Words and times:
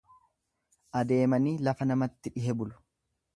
Adeemanii 1.01 1.53
lafa 1.67 1.89
namatti 1.91 2.33
dhihe 2.39 2.57
bulu. 2.63 2.81